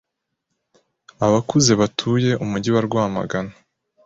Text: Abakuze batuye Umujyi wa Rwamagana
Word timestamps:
Abakuze 1.25 1.71
batuye 1.81 2.31
Umujyi 2.43 2.69
wa 2.75 2.81
Rwamagana 2.87 3.53